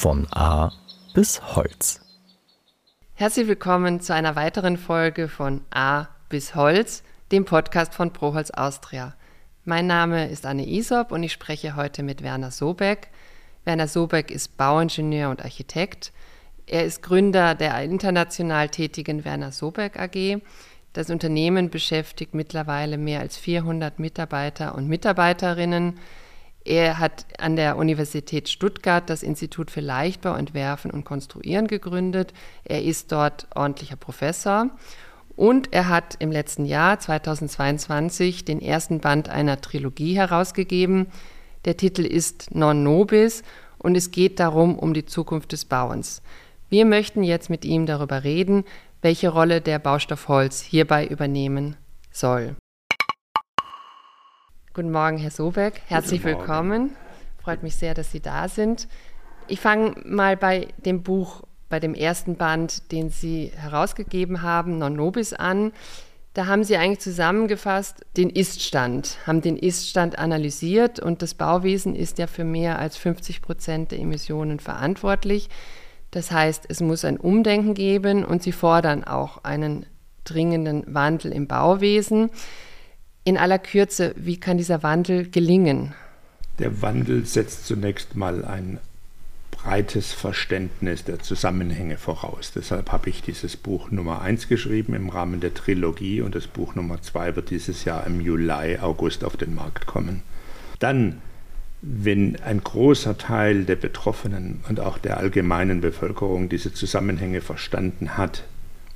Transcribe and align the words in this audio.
Von 0.00 0.26
A 0.30 0.72
bis 1.12 1.42
Holz. 1.54 2.00
Herzlich 3.12 3.48
willkommen 3.48 4.00
zu 4.00 4.14
einer 4.14 4.34
weiteren 4.34 4.78
Folge 4.78 5.28
von 5.28 5.60
A 5.68 6.06
bis 6.30 6.54
Holz, 6.54 7.02
dem 7.30 7.44
Podcast 7.44 7.92
von 7.92 8.10
Proholz 8.10 8.50
Austria. 8.50 9.14
Mein 9.66 9.86
Name 9.86 10.30
ist 10.30 10.46
Anne 10.46 10.66
Isop 10.66 11.12
und 11.12 11.22
ich 11.22 11.32
spreche 11.32 11.76
heute 11.76 12.02
mit 12.02 12.22
Werner 12.22 12.50
Sobeck. 12.50 13.08
Werner 13.66 13.88
Sobeck 13.88 14.30
ist 14.30 14.56
Bauingenieur 14.56 15.28
und 15.28 15.42
Architekt. 15.42 16.14
Er 16.64 16.86
ist 16.86 17.02
Gründer 17.02 17.54
der 17.54 17.78
international 17.82 18.70
tätigen 18.70 19.26
Werner 19.26 19.52
Sobeck 19.52 20.00
AG. 20.00 20.40
Das 20.94 21.10
Unternehmen 21.10 21.68
beschäftigt 21.68 22.32
mittlerweile 22.32 22.96
mehr 22.96 23.20
als 23.20 23.36
400 23.36 23.98
Mitarbeiter 23.98 24.74
und 24.74 24.88
Mitarbeiterinnen. 24.88 25.98
Er 26.70 27.00
hat 27.00 27.26
an 27.36 27.56
der 27.56 27.76
Universität 27.76 28.48
Stuttgart 28.48 29.10
das 29.10 29.24
Institut 29.24 29.72
für 29.72 29.80
Leichtbau, 29.80 30.36
Entwerfen 30.36 30.92
und 30.92 31.04
Konstruieren 31.04 31.66
gegründet. 31.66 32.32
Er 32.62 32.84
ist 32.84 33.10
dort 33.10 33.48
ordentlicher 33.56 33.96
Professor. 33.96 34.70
Und 35.34 35.72
er 35.72 35.88
hat 35.88 36.14
im 36.20 36.30
letzten 36.30 36.64
Jahr, 36.64 37.00
2022, 37.00 38.44
den 38.44 38.62
ersten 38.62 39.00
Band 39.00 39.28
einer 39.28 39.60
Trilogie 39.60 40.14
herausgegeben. 40.14 41.08
Der 41.64 41.76
Titel 41.76 42.02
ist 42.02 42.54
Non 42.54 42.84
Nobis 42.84 43.42
und 43.78 43.96
es 43.96 44.12
geht 44.12 44.38
darum, 44.38 44.78
um 44.78 44.94
die 44.94 45.06
Zukunft 45.06 45.50
des 45.50 45.64
Bauens. 45.64 46.22
Wir 46.68 46.84
möchten 46.84 47.24
jetzt 47.24 47.50
mit 47.50 47.64
ihm 47.64 47.84
darüber 47.84 48.22
reden, 48.22 48.62
welche 49.02 49.30
Rolle 49.30 49.60
der 49.60 49.80
Baustoff 49.80 50.28
Holz 50.28 50.60
hierbei 50.60 51.04
übernehmen 51.04 51.76
soll. 52.12 52.54
Guten 54.72 54.92
Morgen, 54.92 55.18
Herr 55.18 55.32
Sobeck. 55.32 55.82
Herzlich 55.88 56.22
willkommen. 56.22 56.94
Freut 57.42 57.64
mich 57.64 57.74
sehr, 57.74 57.92
dass 57.92 58.12
Sie 58.12 58.20
da 58.20 58.46
sind. 58.46 58.86
Ich 59.48 59.58
fange 59.58 59.96
mal 60.04 60.36
bei 60.36 60.68
dem 60.76 61.02
Buch, 61.02 61.42
bei 61.68 61.80
dem 61.80 61.92
ersten 61.92 62.36
Band, 62.36 62.92
den 62.92 63.10
Sie 63.10 63.50
herausgegeben 63.52 64.42
haben, 64.42 64.78
Non 64.78 64.94
Nobis 64.94 65.32
an. 65.32 65.72
Da 66.34 66.46
haben 66.46 66.62
Sie 66.62 66.76
eigentlich 66.76 67.00
zusammengefasst 67.00 68.06
den 68.16 68.30
Iststand, 68.30 69.18
haben 69.26 69.40
den 69.40 69.56
Iststand 69.56 70.20
analysiert 70.20 71.00
und 71.00 71.20
das 71.20 71.34
Bauwesen 71.34 71.96
ist 71.96 72.18
ja 72.18 72.28
für 72.28 72.44
mehr 72.44 72.78
als 72.78 72.96
50 72.96 73.42
Prozent 73.42 73.90
der 73.90 73.98
Emissionen 73.98 74.60
verantwortlich. 74.60 75.48
Das 76.12 76.30
heißt, 76.30 76.66
es 76.68 76.80
muss 76.80 77.04
ein 77.04 77.16
Umdenken 77.16 77.74
geben 77.74 78.24
und 78.24 78.44
Sie 78.44 78.52
fordern 78.52 79.02
auch 79.02 79.42
einen 79.42 79.84
dringenden 80.22 80.84
Wandel 80.94 81.32
im 81.32 81.48
Bauwesen. 81.48 82.30
In 83.24 83.36
aller 83.36 83.58
Kürze, 83.58 84.14
wie 84.16 84.38
kann 84.38 84.56
dieser 84.56 84.82
Wandel 84.82 85.28
gelingen? 85.28 85.94
Der 86.58 86.80
Wandel 86.80 87.26
setzt 87.26 87.66
zunächst 87.66 88.16
mal 88.16 88.44
ein 88.44 88.78
breites 89.50 90.12
Verständnis 90.12 91.04
der 91.04 91.18
Zusammenhänge 91.18 91.98
voraus. 91.98 92.52
Deshalb 92.54 92.92
habe 92.92 93.10
ich 93.10 93.20
dieses 93.20 93.58
Buch 93.58 93.90
Nummer 93.90 94.22
1 94.22 94.48
geschrieben 94.48 94.94
im 94.94 95.10
Rahmen 95.10 95.40
der 95.40 95.52
Trilogie 95.52 96.22
und 96.22 96.34
das 96.34 96.46
Buch 96.46 96.74
Nummer 96.74 97.02
2 97.02 97.36
wird 97.36 97.50
dieses 97.50 97.84
Jahr 97.84 98.06
im 98.06 98.20
Juli, 98.22 98.78
August 98.78 99.22
auf 99.22 99.36
den 99.36 99.54
Markt 99.54 99.86
kommen. 99.86 100.22
Dann, 100.78 101.20
wenn 101.82 102.40
ein 102.40 102.64
großer 102.64 103.18
Teil 103.18 103.64
der 103.64 103.76
Betroffenen 103.76 104.64
und 104.68 104.80
auch 104.80 104.96
der 104.96 105.18
allgemeinen 105.18 105.82
Bevölkerung 105.82 106.48
diese 106.48 106.72
Zusammenhänge 106.72 107.42
verstanden 107.42 108.16
hat, 108.16 108.44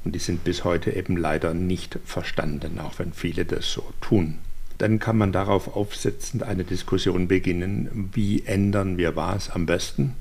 und 0.04 0.14
die 0.14 0.18
sind 0.18 0.44
bis 0.44 0.64
heute 0.64 0.94
eben 0.94 1.16
leider 1.16 1.54
nicht 1.54 1.98
verstanden, 2.04 2.78
auch 2.78 2.98
wenn 2.98 3.12
viele 3.12 3.44
das 3.44 3.72
so 3.72 3.84
tun. 4.00 4.38
Dann 4.78 4.98
kann 4.98 5.16
man 5.16 5.32
darauf 5.32 5.76
aufsetzend 5.76 6.42
eine 6.42 6.64
Diskussion 6.64 7.28
beginnen, 7.28 8.10
wie 8.12 8.44
ändern 8.44 8.98
wir 8.98 9.16
was 9.16 9.50
am 9.50 9.66
besten, 9.66 10.14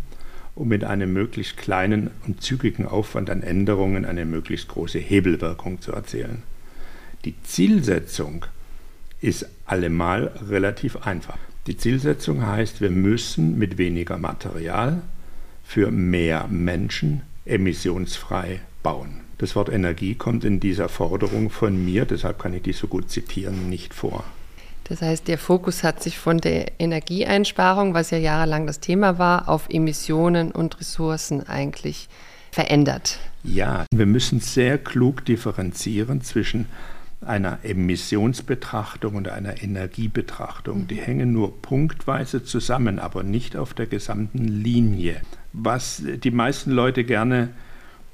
um 0.56 0.67
mit 0.67 0.84
einem 0.84 1.11
möglichst 1.11 1.58
kleinen 1.58 2.11
und 2.28 2.42
zügigen 2.42 2.86
Aufwand 2.86 3.30
an 3.30 3.42
Änderungen 3.42 4.05
eine 4.05 4.26
möglichst 4.26 4.67
große 4.67 4.99
Hebelwirkung 4.99 5.82
zu 5.82 5.92
erzielen. 5.92 6.44
Die 7.26 7.36
Zielsetzung 7.44 8.45
ist 9.21 9.48
allemal 9.65 10.32
relativ 10.50 10.98
einfach. 10.98 11.38
Die 11.65 11.77
Zielsetzung 11.77 12.45
heißt, 12.45 12.82
wir 12.82 12.89
müssen 12.92 13.58
mit 13.58 13.77
weniger 13.77 14.17
Material 14.17 15.02
für 15.64 15.89
mehr 15.92 16.48
Menschen 16.48 17.21
emissionsfrei 17.45 18.60
bauen. 18.83 19.23
Das 19.43 19.58
Wort 19.58 19.67
Energie 19.67 20.15
kommt 20.15 20.45
in 20.45 20.61
dieser 20.61 20.87
Forderung 20.87 21.49
von 21.49 21.83
mir, 21.83 22.05
deshalb 22.05 22.39
kann 22.39 22.54
ich 22.54 22.61
die 22.61 22.71
so 22.71 22.87
gut 22.87 23.09
zitieren, 23.09 23.70
nicht 23.70 23.93
vor. 23.93 24.23
Das 24.86 25.02
heißt, 25.02 25.27
der 25.27 25.37
Fokus 25.37 25.83
hat 25.83 26.02
sich 26.02 26.17
von 26.17 26.37
der 26.37 26.80
Energieeinsparung, 26.80 27.93
was 27.93 28.11
ja 28.11 28.20
jahrelang 28.20 28.67
das 28.67 28.80
Thema 28.80 29.20
war, 29.20 29.49
auf 29.49 29.67
Emissionen 29.70 30.53
und 30.53 30.80
Ressourcen 30.80 31.45
eigentlich 31.45 32.08
verändert. 32.53 33.20
Ja, 33.43 33.86
wir 33.93 34.05
müssen 34.05 34.39
sehr 34.39 34.77
klug 34.77 35.26
differenzieren 35.26 36.21
zwischen 36.21 36.67
einer 37.20 37.59
Emissionsbetrachtung 37.64 39.15
und 39.15 39.27
einer 39.27 39.61
Energiebetrachtung. 39.61 40.87
Die 40.87 41.02
hängen 41.02 41.33
nur 41.33 41.61
punktweise 41.61 42.45
zusammen, 42.45 42.98
aber 42.98 43.23
nicht 43.23 43.58
auf 43.58 43.73
der 43.73 43.87
gesamten 43.87 44.48
Linie. 44.48 45.20
Was 45.52 46.02
die 46.02 46.32
meisten 46.32 46.71
Leute 46.71 47.03
gerne 47.03 47.49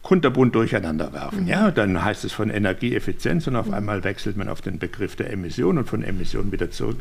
kunterbunt 0.01 0.55
durcheinander 0.55 1.13
werfen. 1.13 1.43
Mhm. 1.43 1.49
Ja, 1.49 1.69
dann 1.71 2.03
heißt 2.03 2.25
es 2.25 2.31
von 2.31 2.49
Energieeffizienz 2.49 3.45
und 3.47 3.55
auf 3.55 3.67
mhm. 3.67 3.73
einmal 3.73 4.03
wechselt 4.03 4.37
man 4.37 4.49
auf 4.49 4.61
den 4.61 4.79
Begriff 4.79 5.15
der 5.15 5.31
Emission 5.31 5.77
und 5.77 5.85
von 5.85 6.03
Emission 6.03 6.51
wieder 6.51 6.71
zurück. 6.71 6.97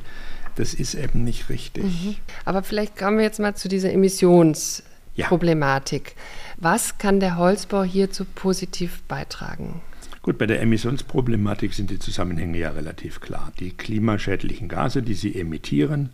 Das 0.57 0.75
ist 0.75 0.95
eben 0.95 1.25
nicht 1.25 1.49
richtig. 1.49 1.85
Mhm. 1.85 2.17
Aber 2.45 2.63
vielleicht 2.63 2.99
kommen 2.99 3.17
wir 3.19 3.25
jetzt 3.25 3.39
mal 3.39 3.55
zu 3.55 3.69
dieser 3.69 3.93
Emissionsproblematik. 3.93 6.15
Ja. 6.17 6.23
Was 6.57 6.99
kann 6.99 7.21
der 7.21 7.37
Holzbau 7.37 7.85
hierzu 7.85 8.25
positiv 8.25 9.03
beitragen? 9.07 9.81
Gut, 10.23 10.37
bei 10.37 10.47
der 10.47 10.61
Emissionsproblematik 10.61 11.73
sind 11.73 11.91
die 11.91 12.01
Zusammenhänge 12.01 12.59
ja 12.59 12.71
relativ 12.71 13.21
klar. 13.21 13.53
Die 13.61 13.71
klimaschädlichen 13.71 14.69
Gase, 14.69 15.03
die 15.03 15.15
sie 15.15 15.39
emittieren, 15.39 16.11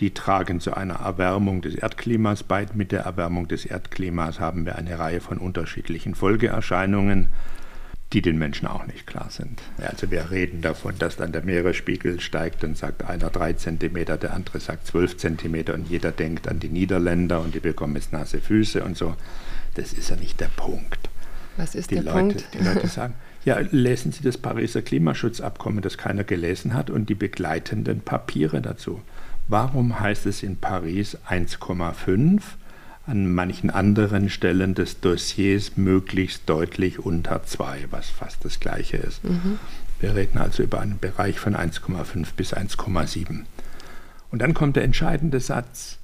die 0.00 0.14
tragen 0.14 0.60
zu 0.60 0.74
einer 0.74 0.94
Erwärmung 0.94 1.60
des 1.60 1.74
Erdklimas 1.74 2.42
bei. 2.42 2.66
Mit 2.74 2.90
der 2.90 3.02
Erwärmung 3.02 3.48
des 3.48 3.66
Erdklimas 3.66 4.40
haben 4.40 4.64
wir 4.64 4.76
eine 4.76 4.98
Reihe 4.98 5.20
von 5.20 5.38
unterschiedlichen 5.38 6.14
Folgeerscheinungen, 6.14 7.28
die 8.12 8.22
den 8.22 8.38
Menschen 8.38 8.66
auch 8.66 8.86
nicht 8.86 9.06
klar 9.06 9.28
sind. 9.30 9.60
Also 9.78 10.10
wir 10.10 10.30
reden 10.30 10.62
davon, 10.62 10.94
dass 10.98 11.16
dann 11.16 11.32
der 11.32 11.44
Meeresspiegel 11.44 12.18
steigt 12.20 12.64
und 12.64 12.76
sagt 12.76 13.04
einer 13.04 13.30
drei 13.30 13.52
Zentimeter, 13.52 14.16
der 14.16 14.34
andere 14.34 14.58
sagt 14.58 14.86
zwölf 14.86 15.16
Zentimeter 15.16 15.74
und 15.74 15.88
jeder 15.88 16.10
denkt 16.10 16.48
an 16.48 16.58
die 16.58 16.70
Niederländer 16.70 17.40
und 17.40 17.54
die 17.54 17.60
bekommen 17.60 17.94
jetzt 17.94 18.12
nasse 18.12 18.40
Füße 18.40 18.82
und 18.82 18.96
so. 18.96 19.14
Das 19.74 19.92
ist 19.92 20.10
ja 20.10 20.16
nicht 20.16 20.40
der 20.40 20.50
Punkt. 20.56 21.10
Was 21.56 21.74
ist 21.74 21.90
die 21.90 21.96
der 21.96 22.04
Leute, 22.04 22.18
Punkt? 22.18 22.44
Die 22.54 22.64
Leute 22.64 22.86
sagen, 22.88 23.14
ja, 23.44 23.58
lesen 23.58 24.12
Sie 24.12 24.22
das 24.22 24.38
Pariser 24.38 24.82
Klimaschutzabkommen, 24.82 25.82
das 25.82 25.96
keiner 25.96 26.24
gelesen 26.24 26.74
hat, 26.74 26.90
und 26.90 27.08
die 27.08 27.14
begleitenden 27.14 28.00
Papiere 28.00 28.60
dazu. 28.60 29.00
Warum 29.50 29.98
heißt 29.98 30.26
es 30.26 30.44
in 30.44 30.58
Paris 30.58 31.18
1,5? 31.28 32.40
An 33.04 33.34
manchen 33.34 33.68
anderen 33.70 34.30
Stellen 34.30 34.76
des 34.76 35.00
Dossiers 35.00 35.76
möglichst 35.76 36.48
deutlich 36.48 37.00
unter 37.00 37.42
2, 37.42 37.86
was 37.90 38.10
fast 38.10 38.44
das 38.44 38.60
gleiche 38.60 38.98
ist. 38.98 39.24
Mhm. 39.24 39.58
Wir 39.98 40.14
reden 40.14 40.38
also 40.38 40.62
über 40.62 40.80
einen 40.80 41.00
Bereich 41.00 41.40
von 41.40 41.56
1,5 41.56 42.28
bis 42.36 42.54
1,7. 42.54 43.44
Und 44.30 44.40
dann 44.40 44.54
kommt 44.54 44.76
der 44.76 44.84
entscheidende 44.84 45.40
Satz. 45.40 45.98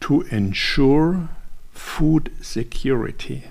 To 0.00 0.22
ensure 0.22 1.28
food 1.74 2.30
security. 2.40 3.42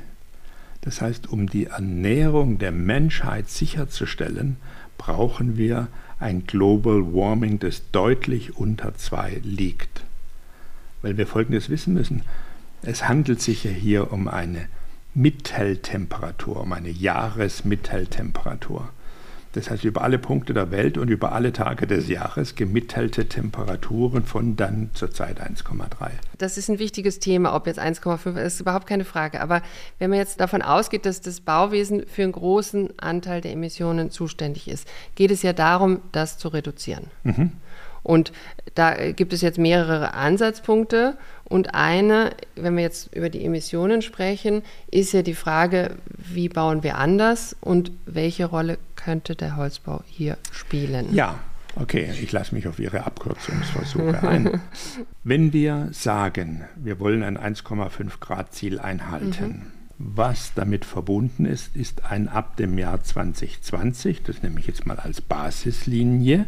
Das 0.81 1.01
heißt, 1.01 1.27
um 1.27 1.47
die 1.47 1.67
Ernährung 1.67 2.57
der 2.57 2.71
Menschheit 2.71 3.49
sicherzustellen, 3.49 4.57
brauchen 4.97 5.57
wir 5.57 5.89
ein 6.19 6.45
Global 6.45 7.13
Warming, 7.13 7.59
das 7.59 7.83
deutlich 7.91 8.57
unter 8.57 8.95
2 8.95 9.41
liegt. 9.43 10.03
Weil 11.01 11.17
wir 11.17 11.27
Folgendes 11.27 11.69
wissen 11.69 11.93
müssen. 11.93 12.23
Es 12.81 13.07
handelt 13.07 13.41
sich 13.41 13.63
ja 13.63 13.71
hier 13.71 14.11
um 14.11 14.27
eine 14.27 14.67
Mitteltemperatur, 15.13 16.61
um 16.61 16.73
eine 16.73 16.89
Jahresmitteltemperatur. 16.89 18.89
Das 19.55 19.69
heißt, 19.69 19.85
über 19.85 20.01
alle 20.01 20.19
Punkte 20.19 20.53
der 20.53 20.69
Welt 20.69 20.97
und 20.97 21.09
über 21.09 21.31
alle 21.31 21.53
Tage 21.53 21.87
des 21.87 22.09
Jahres 22.09 22.55
gemittelte 22.55 23.29
Temperaturen 23.29 24.25
von 24.25 24.57
dann 24.57 24.89
zurzeit 24.93 25.39
1,3. 25.41 26.09
Das 26.37 26.57
ist 26.57 26.69
ein 26.69 26.77
wichtiges 26.77 27.19
Thema, 27.19 27.55
ob 27.55 27.65
jetzt 27.65 27.79
1,5 27.79 28.35
ist, 28.35 28.59
überhaupt 28.59 28.85
keine 28.85 29.05
Frage. 29.05 29.39
Aber 29.39 29.61
wenn 29.97 30.09
man 30.09 30.19
jetzt 30.19 30.41
davon 30.41 30.61
ausgeht, 30.61 31.05
dass 31.05 31.21
das 31.21 31.39
Bauwesen 31.39 32.05
für 32.05 32.23
einen 32.23 32.33
großen 32.33 32.99
Anteil 32.99 33.39
der 33.39 33.53
Emissionen 33.53 34.11
zuständig 34.11 34.67
ist, 34.67 34.89
geht 35.15 35.31
es 35.31 35.41
ja 35.41 35.53
darum, 35.53 36.01
das 36.11 36.37
zu 36.37 36.49
reduzieren. 36.49 37.05
Mhm. 37.23 37.51
Und 38.05 38.31
da 38.75 39.11
gibt 39.11 39.33
es 39.33 39.41
jetzt 39.41 39.57
mehrere 39.57 40.13
Ansatzpunkte. 40.13 41.17
Und 41.43 41.73
eine, 41.73 42.31
wenn 42.55 42.75
wir 42.75 42.83
jetzt 42.83 43.13
über 43.15 43.29
die 43.29 43.43
Emissionen 43.43 44.03
sprechen, 44.03 44.61
ist 44.91 45.11
ja 45.11 45.23
die 45.23 45.33
Frage, 45.33 45.95
wie 46.17 46.47
bauen 46.47 46.83
wir 46.83 46.97
anders 46.97 47.55
und 47.61 47.91
welche 48.05 48.45
Rolle 48.45 48.77
könnte 48.95 49.35
der 49.35 49.57
Holzbau 49.57 50.03
hier 50.07 50.37
spielen? 50.51 51.13
Ja, 51.13 51.39
Okay, 51.77 52.09
ich 52.21 52.31
lasse 52.31 52.55
mich 52.55 52.69
auf 52.69 52.79
Ihre 52.79 53.05
Abkürzungsversuche 53.05 54.23
ein. 54.27 54.61
Wenn 55.25 55.51
wir 55.51 55.89
sagen, 55.91 56.63
wir 56.77 57.01
wollen 57.01 57.21
ein 57.21 57.37
1,5 57.37 58.21
Grad 58.21 58.53
Ziel 58.53 58.79
einhalten, 58.79 59.45
mhm. 59.45 59.61
was 59.97 60.53
damit 60.53 60.85
verbunden 60.85 61.45
ist, 61.45 61.75
ist 61.75 62.05
ein 62.05 62.29
ab 62.29 62.55
dem 62.55 62.77
Jahr 62.77 63.03
2020, 63.03 64.23
das 64.23 64.41
nehme 64.41 64.61
ich 64.61 64.67
jetzt 64.67 64.85
mal 64.85 64.99
als 64.99 65.19
Basislinie, 65.19 66.47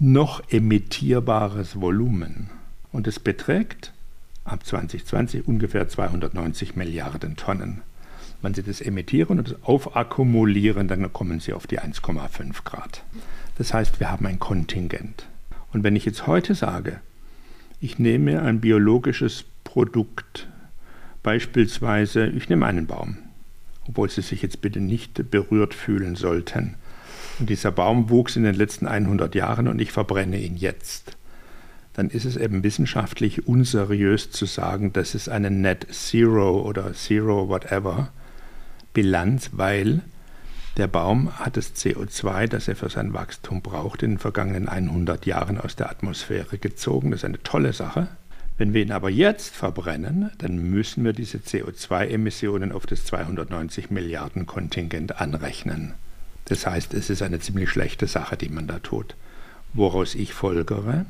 noch 0.00 0.42
emittierbares 0.50 1.78
Volumen. 1.78 2.48
Und 2.90 3.06
es 3.06 3.20
beträgt 3.20 3.92
ab 4.44 4.64
2020 4.64 5.46
ungefähr 5.46 5.88
290 5.88 6.74
Milliarden 6.74 7.36
Tonnen. 7.36 7.82
Wenn 8.40 8.54
Sie 8.54 8.62
das 8.62 8.80
emittieren 8.80 9.38
und 9.38 9.50
das 9.50 9.62
aufakkumulieren, 9.62 10.88
dann 10.88 11.12
kommen 11.12 11.40
Sie 11.40 11.52
auf 11.52 11.66
die 11.66 11.78
1,5 11.78 12.64
Grad. 12.64 13.04
Das 13.58 13.74
heißt, 13.74 14.00
wir 14.00 14.10
haben 14.10 14.24
ein 14.24 14.38
Kontingent. 14.38 15.26
Und 15.70 15.84
wenn 15.84 15.94
ich 15.94 16.06
jetzt 16.06 16.26
heute 16.26 16.54
sage, 16.54 17.00
ich 17.78 17.98
nehme 17.98 18.40
ein 18.40 18.60
biologisches 18.60 19.44
Produkt, 19.64 20.48
beispielsweise, 21.22 22.26
ich 22.26 22.48
nehme 22.48 22.64
einen 22.64 22.86
Baum, 22.86 23.18
obwohl 23.86 24.08
Sie 24.08 24.22
sich 24.22 24.40
jetzt 24.40 24.62
bitte 24.62 24.80
nicht 24.80 25.30
berührt 25.30 25.74
fühlen 25.74 26.16
sollten. 26.16 26.76
Und 27.40 27.48
dieser 27.48 27.72
Baum 27.72 28.10
wuchs 28.10 28.36
in 28.36 28.44
den 28.44 28.54
letzten 28.54 28.86
100 28.86 29.34
Jahren 29.34 29.66
und 29.66 29.80
ich 29.80 29.92
verbrenne 29.92 30.38
ihn 30.38 30.56
jetzt. 30.56 31.16
Dann 31.94 32.10
ist 32.10 32.26
es 32.26 32.36
eben 32.36 32.62
wissenschaftlich 32.62 33.48
unseriös 33.48 34.30
zu 34.30 34.44
sagen, 34.44 34.92
das 34.92 35.14
ist 35.14 35.30
eine 35.30 35.50
Net 35.50 35.86
Zero 35.90 36.60
oder 36.60 36.92
Zero 36.92 37.48
whatever 37.48 38.12
Bilanz, 38.92 39.50
weil 39.54 40.02
der 40.76 40.86
Baum 40.86 41.32
hat 41.38 41.56
das 41.56 41.74
CO2, 41.74 42.46
das 42.46 42.68
er 42.68 42.76
für 42.76 42.90
sein 42.90 43.14
Wachstum 43.14 43.62
braucht, 43.62 44.02
in 44.02 44.12
den 44.12 44.18
vergangenen 44.18 44.68
100 44.68 45.24
Jahren 45.24 45.58
aus 45.58 45.76
der 45.76 45.90
Atmosphäre 45.90 46.58
gezogen. 46.58 47.10
Das 47.10 47.20
ist 47.20 47.24
eine 47.24 47.42
tolle 47.42 47.72
Sache. 47.72 48.08
Wenn 48.58 48.74
wir 48.74 48.82
ihn 48.82 48.92
aber 48.92 49.08
jetzt 49.08 49.56
verbrennen, 49.56 50.30
dann 50.36 50.58
müssen 50.58 51.04
wir 51.04 51.14
diese 51.14 51.38
CO2-Emissionen 51.38 52.70
auf 52.72 52.84
das 52.84 53.06
290 53.06 53.90
Milliarden 53.90 54.44
Kontingent 54.44 55.18
anrechnen. 55.20 55.94
Das 56.50 56.66
heißt, 56.66 56.94
es 56.94 57.10
ist 57.10 57.22
eine 57.22 57.38
ziemlich 57.38 57.70
schlechte 57.70 58.08
Sache, 58.08 58.36
die 58.36 58.48
man 58.48 58.66
da 58.66 58.80
tut. 58.80 59.14
Woraus 59.72 60.16
ich 60.16 60.34
folgere, 60.34 61.06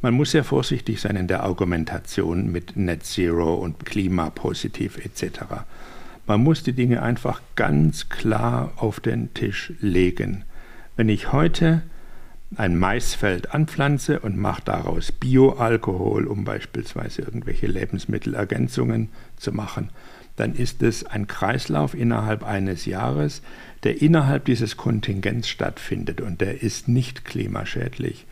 man 0.00 0.14
muss 0.14 0.30
sehr 0.30 0.44
vorsichtig 0.44 1.00
sein 1.00 1.16
in 1.16 1.26
der 1.26 1.42
Argumentation 1.42 2.52
mit 2.52 2.76
Net 2.76 3.04
Zero 3.04 3.54
und 3.54 3.84
Klimapositiv 3.84 5.04
etc. 5.04 5.40
Man 6.28 6.40
muss 6.40 6.62
die 6.62 6.72
Dinge 6.72 7.02
einfach 7.02 7.42
ganz 7.56 8.08
klar 8.08 8.72
auf 8.76 9.00
den 9.00 9.34
Tisch 9.34 9.72
legen. 9.80 10.44
Wenn 10.94 11.08
ich 11.08 11.32
heute 11.32 11.82
ein 12.54 12.78
Maisfeld 12.78 13.52
anpflanze 13.52 14.20
und 14.20 14.36
mache 14.36 14.62
daraus 14.64 15.10
Bioalkohol, 15.10 16.28
um 16.28 16.44
beispielsweise 16.44 17.22
irgendwelche 17.22 17.66
Lebensmittelergänzungen 17.66 19.08
zu 19.36 19.50
machen, 19.50 19.90
dann 20.36 20.54
ist 20.54 20.82
es 20.82 21.04
ein 21.04 21.26
Kreislauf 21.26 21.94
innerhalb 21.94 22.44
eines 22.44 22.86
Jahres, 22.86 23.42
der 23.84 24.02
innerhalb 24.02 24.46
dieses 24.46 24.76
Kontingents 24.76 25.48
stattfindet 25.48 26.20
und 26.20 26.40
der 26.40 26.62
ist 26.62 26.88
nicht 26.88 27.24
klimaschädlich. 27.24 28.26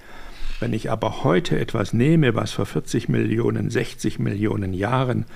Wenn 0.61 0.73
ich 0.73 0.91
aber 0.91 1.25
heute 1.25 1.59
etwas 1.59 1.93
nehme, 1.93 2.35
was 2.35 2.53
vor 2.53 2.67
40 2.67 3.09
Millionen, 3.09 3.71
60 3.71 4.19
Millionen 4.19 4.73
Jahren 4.73 5.27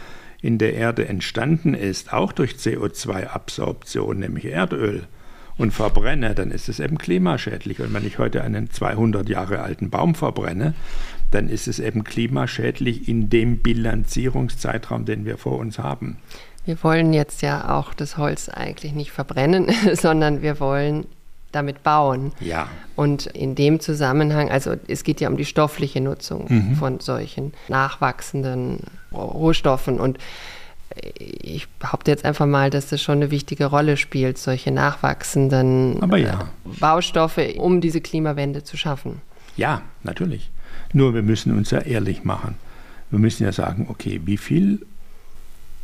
in 0.40 0.58
der 0.58 0.74
Erde 0.74 1.08
entstanden 1.08 1.74
ist, 1.74 2.12
auch 2.12 2.32
durch 2.32 2.52
CO2-Absorption, 2.52 4.18
nämlich 4.18 4.46
Erdöl, 4.46 5.06
und 5.58 5.72
verbrenne, 5.72 6.34
dann 6.34 6.50
ist 6.50 6.68
es 6.68 6.80
eben 6.80 6.98
klimaschädlich. 6.98 7.80
Und 7.80 7.92
wenn 7.94 8.06
ich 8.06 8.18
heute 8.18 8.42
einen 8.42 8.70
200 8.70 9.28
Jahre 9.28 9.60
alten 9.60 9.90
Baum 9.90 10.14
verbrenne, 10.14 10.74
dann 11.30 11.48
ist 11.48 11.66
es 11.66 11.78
eben 11.78 12.04
klimaschädlich 12.04 13.08
in 13.08 13.30
dem 13.30 13.58
Bilanzierungszeitraum, 13.58 15.06
den 15.06 15.24
wir 15.24 15.38
vor 15.38 15.58
uns 15.58 15.78
haben. 15.78 16.18
Wir 16.66 16.82
wollen 16.82 17.12
jetzt 17.12 17.42
ja 17.42 17.76
auch 17.78 17.94
das 17.94 18.18
Holz 18.18 18.48
eigentlich 18.48 18.92
nicht 18.92 19.12
verbrennen, 19.12 19.70
sondern 19.94 20.42
wir 20.42 20.60
wollen 20.60 21.06
damit 21.52 21.82
bauen. 21.82 22.32
Ja. 22.40 22.68
Und 22.96 23.26
in 23.26 23.54
dem 23.54 23.80
Zusammenhang, 23.80 24.50
also 24.50 24.74
es 24.88 25.04
geht 25.04 25.20
ja 25.20 25.28
um 25.28 25.36
die 25.36 25.44
stoffliche 25.44 26.00
Nutzung 26.00 26.46
mhm. 26.48 26.76
von 26.76 27.00
solchen 27.00 27.54
nachwachsenden 27.68 28.80
Rohstoffen 29.12 29.98
und 29.98 30.18
ich 31.18 31.68
behaupte 31.78 32.10
jetzt 32.10 32.24
einfach 32.24 32.46
mal, 32.46 32.70
dass 32.70 32.88
das 32.88 33.02
schon 33.02 33.16
eine 33.16 33.30
wichtige 33.30 33.66
Rolle 33.66 33.96
spielt, 33.96 34.38
solche 34.38 34.70
nachwachsenden 34.70 36.00
ja. 36.16 36.40
Äh, 36.40 36.78
Baustoffe, 36.80 37.56
um 37.58 37.80
diese 37.80 38.00
Klimawende 38.00 38.64
zu 38.64 38.76
schaffen. 38.76 39.20
Ja, 39.56 39.82
natürlich. 40.02 40.50
Nur 40.92 41.14
wir 41.14 41.22
müssen 41.22 41.56
uns 41.56 41.70
ja 41.70 41.80
ehrlich 41.80 42.24
machen. 42.24 42.56
Wir 43.10 43.18
müssen 43.18 43.44
ja 43.44 43.52
sagen, 43.52 43.86
okay, 43.90 44.22
wie 44.24 44.36
viel 44.36 44.86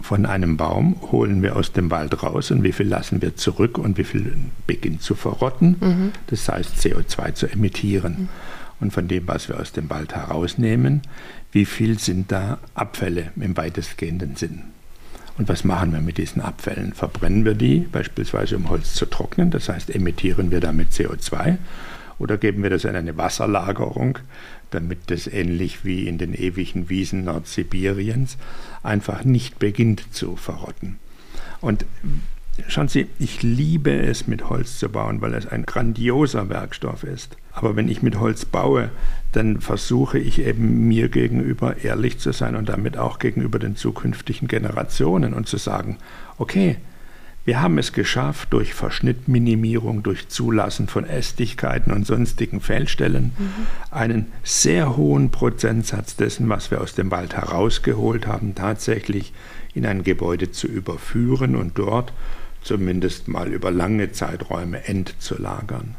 von 0.01 0.27
einem 0.27 0.57
Baum 0.57 0.97
holen 1.13 1.43
wir 1.43 1.57
aus 1.57 1.73
dem 1.73 1.91
Wald 1.91 2.23
raus 2.23 2.51
und 2.51 2.65
wie 2.65 2.73
viel 2.73 2.89
lassen 2.89 3.23
wir 3.23 3.37
zurück 3.37 3.79
und 3.79 3.99
wie 3.99 4.05
viel 4.05 4.37
beginnt 4.67 5.03
zu 5.03 5.15
verrotten, 5.15 5.77
mhm. 5.81 6.13
das 6.27 6.49
heißt 6.49 6.77
CO2 6.79 7.35
zu 7.35 7.47
emittieren. 7.47 8.13
Mhm. 8.13 8.29
Und 8.81 8.93
von 8.93 9.07
dem, 9.07 9.29
was 9.29 9.49
wir 9.49 9.61
aus 9.61 9.71
dem 9.71 9.89
Wald 9.91 10.13
herausnehmen, 10.13 11.03
wie 11.53 11.67
viel 11.67 12.01
sind 12.01 12.33
da 12.33 12.59
Abfälle 12.75 13.31
im 13.37 13.57
weitestgehenden 13.57 14.35
Sinn. 14.35 14.65
Und 15.39 15.49
was 15.49 15.65
machen 15.65 15.93
wir 15.93 16.01
mit 16.01 16.19
diesen 16.19 16.43
Abfällen? 16.43 16.93
Verbrennen 16.93 17.45
wir 17.45 17.55
die 17.55 17.81
beispielsweise, 17.81 18.57
um 18.57 18.69
Holz 18.69 18.95
zu 18.95 19.07
trocknen, 19.07 19.51
das 19.51 19.69
heißt 19.69 19.95
emittieren 19.95 20.51
wir 20.51 20.61
damit 20.61 20.91
CO2, 20.91 21.59
oder 22.23 22.39
geben 22.39 22.63
wir 22.63 22.71
das 22.71 22.85
in 22.85 22.95
eine 22.95 23.17
Wasserlagerung, 23.17 24.21
damit 24.71 25.11
das 25.11 25.27
ähnlich 25.27 25.85
wie 25.85 26.07
in 26.07 26.19
den 26.19 26.35
ewigen 26.35 26.89
Wiesen 26.89 27.25
Nordsibiriens 27.25 28.39
einfach 28.83 29.25
nicht 29.25 29.59
beginnt 29.59 30.15
zu 30.15 30.37
verrotten. 30.37 30.99
Und 31.61 31.85
schauen 32.69 32.89
Sie, 32.89 33.09
ich 33.19 33.43
liebe 33.43 33.93
es, 33.93 34.29
mit 34.29 34.49
Holz 34.49 34.79
zu 34.79 34.89
bauen, 34.89 35.21
weil 35.21 35.35
es 35.35 35.47
ein 35.47 35.67
grandioser 35.67 36.49
Werkstoff 36.49 37.03
ist. 37.03 37.37
Aber 37.51 37.75
wenn 37.77 37.89
ich 37.89 38.03
mit 38.03 38.19
Holz 38.19 38.45
baue, 38.45 38.91
dann 39.33 39.61
versuche 39.61 40.19
ich 40.19 40.41
eben 40.41 40.87
mir 40.89 41.09
gegenüber 41.09 41.83
ehrlich 41.83 42.19
zu 42.19 42.33
sein 42.33 42.55
und 42.55 42.69
damit 42.69 42.97
auch 42.97 43.19
gegenüber 43.19 43.59
den 43.59 43.77
zukünftigen 43.77 44.47
Generationen 44.49 45.35
und 45.35 45.49
zu 45.49 45.57
sagen, 45.57 45.99
okay, 46.39 46.77
wir 47.45 47.61
haben 47.61 47.79
es 47.79 47.93
geschafft, 47.93 48.53
durch 48.53 48.73
Verschnittminimierung, 48.73 50.03
durch 50.03 50.29
Zulassen 50.29 50.87
von 50.87 51.05
Ästigkeiten 51.05 51.91
und 51.91 52.07
sonstigen 52.07 52.61
Fehlstellen, 52.61 53.33
mhm. 53.37 53.67
einen 53.91 54.33
sehr 54.45 54.97
hohen 54.97 55.31
Prozentsatz 55.31 56.15
dessen, 56.15 56.49
was 56.49 56.71
wir 56.71 56.81
aus 56.81 56.95
dem 56.95 57.11
Wald 57.11 57.35
herausgeholt 57.35 58.27
haben, 58.29 58.55
tatsächlich 58.55 59.33
in 59.75 59.87
ein 59.87 60.05
Gebäude 60.05 60.53
zu 60.53 60.69
überführen 60.69 61.57
und 61.57 61.79
dort 61.79 62.13
zumindest 62.63 63.27
mal 63.27 63.53
über 63.53 63.73
lange 63.73 64.13
Zeiträume 64.13 64.87
entzulagern. 64.87 65.97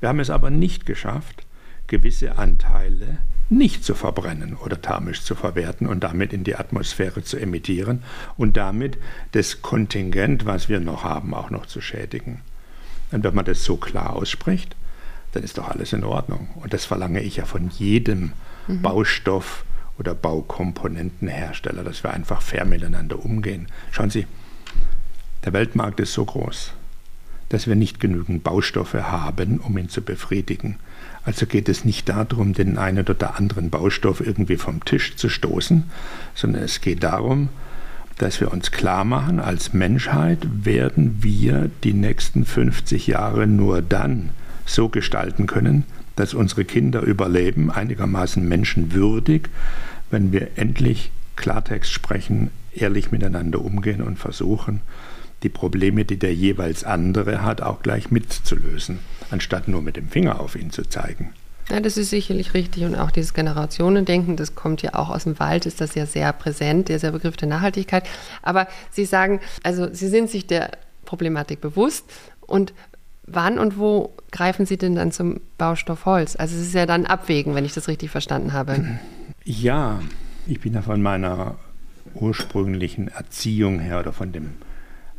Wir 0.00 0.10
haben 0.10 0.20
es 0.20 0.28
aber 0.28 0.50
nicht 0.50 0.84
geschafft, 0.84 1.46
gewisse 1.86 2.36
Anteile 2.36 3.18
nicht 3.52 3.84
zu 3.84 3.94
verbrennen 3.94 4.56
oder 4.56 4.80
thermisch 4.80 5.22
zu 5.22 5.34
verwerten 5.34 5.86
und 5.86 6.02
damit 6.02 6.32
in 6.32 6.42
die 6.42 6.56
Atmosphäre 6.56 7.22
zu 7.22 7.36
emittieren 7.36 8.02
und 8.36 8.56
damit 8.56 8.98
das 9.32 9.62
Kontingent, 9.62 10.46
was 10.46 10.68
wir 10.68 10.80
noch 10.80 11.04
haben, 11.04 11.34
auch 11.34 11.50
noch 11.50 11.66
zu 11.66 11.80
schädigen. 11.80 12.40
Und 13.10 13.24
wenn 13.24 13.34
man 13.34 13.44
das 13.44 13.64
so 13.64 13.76
klar 13.76 14.14
ausspricht, 14.14 14.74
dann 15.32 15.42
ist 15.42 15.58
doch 15.58 15.68
alles 15.68 15.92
in 15.92 16.04
Ordnung. 16.04 16.48
Und 16.56 16.72
das 16.72 16.86
verlange 16.86 17.20
ich 17.20 17.36
ja 17.36 17.44
von 17.44 17.68
jedem 17.68 18.32
mhm. 18.66 18.82
Baustoff 18.82 19.64
oder 19.98 20.14
Baukomponentenhersteller, 20.14 21.84
dass 21.84 22.02
wir 22.02 22.12
einfach 22.12 22.40
fair 22.40 22.64
miteinander 22.64 23.22
umgehen. 23.22 23.68
Schauen 23.90 24.10
Sie, 24.10 24.26
der 25.44 25.52
Weltmarkt 25.52 26.00
ist 26.00 26.14
so 26.14 26.24
groß, 26.24 26.72
dass 27.52 27.66
wir 27.66 27.76
nicht 27.76 28.00
genügend 28.00 28.42
Baustoffe 28.42 28.94
haben, 28.94 29.60
um 29.60 29.76
ihn 29.76 29.90
zu 29.90 30.00
befriedigen. 30.00 30.76
Also 31.22 31.44
geht 31.44 31.68
es 31.68 31.84
nicht 31.84 32.08
darum, 32.08 32.54
den 32.54 32.78
einen 32.78 33.06
oder 33.06 33.36
anderen 33.36 33.68
Baustoff 33.68 34.26
irgendwie 34.26 34.56
vom 34.56 34.82
Tisch 34.86 35.16
zu 35.16 35.28
stoßen, 35.28 35.84
sondern 36.34 36.62
es 36.62 36.80
geht 36.80 37.02
darum, 37.02 37.50
dass 38.16 38.40
wir 38.40 38.50
uns 38.52 38.70
klar 38.70 39.04
machen, 39.04 39.38
als 39.38 39.74
Menschheit 39.74 40.46
werden 40.64 41.18
wir 41.20 41.70
die 41.84 41.92
nächsten 41.92 42.46
50 42.46 43.06
Jahre 43.06 43.46
nur 43.46 43.82
dann 43.82 44.30
so 44.64 44.88
gestalten 44.88 45.46
können, 45.46 45.84
dass 46.16 46.32
unsere 46.32 46.64
Kinder 46.64 47.02
überleben, 47.02 47.70
einigermaßen 47.70 48.48
menschenwürdig, 48.48 49.42
wenn 50.10 50.32
wir 50.32 50.48
endlich 50.56 51.12
Klartext 51.36 51.92
sprechen, 51.92 52.50
ehrlich 52.74 53.12
miteinander 53.12 53.60
umgehen 53.60 54.00
und 54.00 54.18
versuchen, 54.18 54.80
die 55.42 55.48
Probleme, 55.48 56.04
die 56.04 56.18
der 56.18 56.34
jeweils 56.34 56.84
andere 56.84 57.42
hat, 57.42 57.60
auch 57.60 57.82
gleich 57.82 58.10
mitzulösen, 58.10 58.98
anstatt 59.30 59.68
nur 59.68 59.82
mit 59.82 59.96
dem 59.96 60.08
Finger 60.08 60.40
auf 60.40 60.56
ihn 60.56 60.70
zu 60.70 60.82
zeigen. 60.82 61.32
Ja, 61.68 61.80
das 61.80 61.96
ist 61.96 62.10
sicherlich 62.10 62.54
richtig. 62.54 62.84
Und 62.84 62.96
auch 62.96 63.10
dieses 63.10 63.34
Generationendenken, 63.34 64.36
das 64.36 64.54
kommt 64.54 64.82
ja 64.82 64.94
auch 64.94 65.10
aus 65.10 65.24
dem 65.24 65.38
Wald, 65.38 65.64
ist 65.66 65.80
das 65.80 65.94
ja 65.94 66.06
sehr 66.06 66.32
präsent, 66.32 66.88
dieser 66.88 67.12
Begriff 67.12 67.36
der 67.36 67.48
Nachhaltigkeit. 67.48 68.04
Aber 68.42 68.66
Sie 68.90 69.04
sagen, 69.04 69.40
also 69.62 69.88
Sie 69.92 70.08
sind 70.08 70.28
sich 70.28 70.46
der 70.46 70.72
Problematik 71.04 71.60
bewusst 71.60 72.04
und 72.40 72.72
Wann 73.24 73.60
und 73.60 73.78
wo 73.78 74.12
greifen 74.32 74.66
Sie 74.66 74.76
denn 74.76 74.96
dann 74.96 75.12
zum 75.12 75.40
Baustoff 75.56 76.06
Holz? 76.06 76.34
Also 76.34 76.56
es 76.56 76.62
ist 76.62 76.74
ja 76.74 76.86
dann 76.86 77.06
Abwägen, 77.06 77.54
wenn 77.54 77.64
ich 77.64 77.72
das 77.72 77.86
richtig 77.86 78.10
verstanden 78.10 78.52
habe. 78.52 78.98
Ja, 79.44 80.00
ich 80.46 80.60
bin 80.60 80.74
ja 80.74 80.82
von 80.82 81.00
meiner 81.00 81.54
ursprünglichen 82.14 83.08
Erziehung 83.08 83.78
her 83.78 84.00
oder 84.00 84.12
von 84.12 84.32
dem 84.32 84.54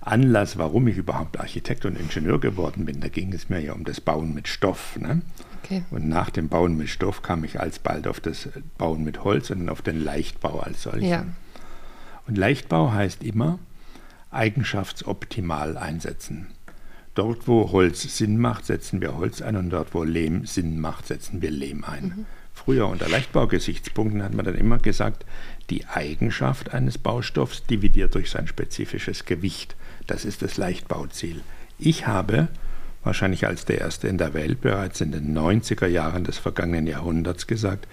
Anlass, 0.06 0.58
warum 0.58 0.88
ich 0.88 0.98
überhaupt 0.98 1.40
Architekt 1.40 1.86
und 1.86 1.98
Ingenieur 1.98 2.40
geworden 2.40 2.86
bin, 2.86 3.00
da 3.00 3.08
ging 3.08 3.34
es 3.34 3.50
mir 3.50 3.60
ja 3.60 3.74
um 3.74 3.86
das 3.86 4.02
Bauen 4.02 4.34
mit 4.34 4.48
Stoff. 4.48 4.98
Ne? 4.98 5.22
Okay. 5.64 5.84
Und 5.92 6.10
nach 6.10 6.30
dem 6.30 6.50
Bauen 6.50 6.78
mit 6.78 6.90
Stoff 6.90 7.22
kam 7.22 7.44
ich 7.44 7.60
alsbald 7.60 8.08
auf 8.08 8.20
das 8.20 8.50
Bauen 8.78 9.04
mit 9.04 9.24
Holz 9.24 9.50
und 9.50 9.70
auf 9.70 9.82
den 9.82 10.04
Leichtbau 10.04 10.60
als 10.60 10.84
solchen. 10.84 11.08
Ja. 11.08 11.26
Und 12.28 12.38
Leichtbau 12.38 12.92
heißt 12.92 13.24
immer 13.24 13.60
eigenschaftsoptimal 14.32 15.78
einsetzen. 15.78 16.48
Dort, 17.16 17.48
wo 17.48 17.72
Holz 17.72 18.18
Sinn 18.18 18.38
macht, 18.38 18.66
setzen 18.66 19.00
wir 19.00 19.16
Holz 19.16 19.42
ein 19.42 19.56
und 19.56 19.70
dort, 19.70 19.94
wo 19.94 20.04
Lehm 20.04 20.46
Sinn 20.46 20.80
macht, 20.80 21.08
setzen 21.08 21.42
wir 21.42 21.52
Lehm 21.52 21.84
ein. 21.84 22.04
Mhm. 22.04 22.26
Früher 22.54 22.88
unter 22.88 23.10
Leichtbaugesichtspunkten 23.10 24.24
hat 24.24 24.34
man 24.34 24.46
dann 24.46 24.56
immer 24.56 24.78
gesagt, 24.78 25.26
die 25.70 25.86
Eigenschaft 25.86 26.74
eines 26.74 26.98
Baustoffs 26.98 27.66
dividiert 27.66 28.16
durch 28.16 28.30
sein 28.30 28.48
spezifisches 28.48 29.26
Gewicht. 29.26 29.76
Das 30.08 30.24
ist 30.24 30.42
das 30.42 30.58
Leichtbauziel. 30.58 31.42
Ich 31.80 32.08
habe, 32.08 32.48
wahrscheinlich 33.04 33.48
als 33.48 33.66
der 33.66 33.80
Erste 33.80 34.08
in 34.08 34.18
der 34.18 34.34
Welt, 34.34 34.62
bereits 34.62 35.02
in 35.02 35.12
den 35.12 35.38
90er 35.38 35.88
Jahren 35.88 36.24
des 36.24 36.38
vergangenen 36.38 36.88
Jahrhunderts 36.88 37.48
gesagt, 37.48 37.88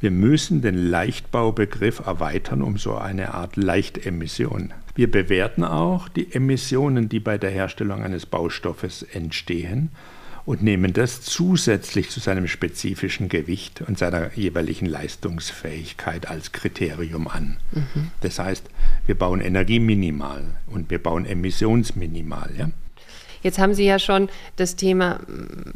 wir 0.00 0.10
müssen 0.10 0.62
den 0.62 0.88
Leichtbaubegriff 0.88 2.00
erweitern 2.06 2.62
um 2.62 2.78
so 2.78 2.96
eine 2.96 3.34
Art 3.34 3.56
Leichtemission. 3.56 4.72
Wir 4.94 5.10
bewerten 5.10 5.62
auch 5.62 6.08
die 6.08 6.32
Emissionen, 6.32 7.10
die 7.10 7.20
bei 7.20 7.36
der 7.36 7.50
Herstellung 7.50 8.02
eines 8.02 8.24
Baustoffes 8.24 9.02
entstehen 9.02 9.90
und 10.50 10.64
nehmen 10.64 10.92
das 10.92 11.20
zusätzlich 11.20 12.10
zu 12.10 12.18
seinem 12.18 12.48
spezifischen 12.48 13.28
Gewicht 13.28 13.82
und 13.82 13.96
seiner 14.00 14.34
jeweiligen 14.34 14.86
Leistungsfähigkeit 14.86 16.28
als 16.28 16.50
Kriterium 16.50 17.28
an. 17.28 17.58
Mhm. 17.70 18.10
Das 18.20 18.40
heißt, 18.40 18.64
wir 19.06 19.14
bauen 19.14 19.40
energieminimal 19.42 20.42
und 20.66 20.90
wir 20.90 21.00
bauen 21.00 21.24
emissionsminimal. 21.24 22.50
Ja? 22.58 22.68
Jetzt 23.44 23.60
haben 23.60 23.74
Sie 23.74 23.84
ja 23.84 24.00
schon 24.00 24.28
das 24.56 24.74
Thema 24.74 25.20